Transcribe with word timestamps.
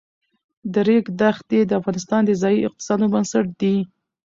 د 0.73 0.75
ریګ 0.87 1.05
دښتې 1.19 1.59
د 1.65 1.71
افغانستان 1.79 2.21
د 2.25 2.31
ځایي 2.41 2.59
اقتصادونو 2.67 3.11
بنسټ 3.13 3.45
دی. 3.61 3.75